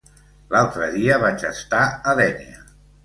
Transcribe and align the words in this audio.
L'altre 0.53 0.87
dia 0.95 1.19
vaig 1.25 1.45
estar 1.53 1.83
a 2.13 2.17
Dénia. 2.21 2.65